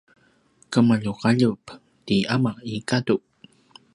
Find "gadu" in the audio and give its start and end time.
2.87-3.17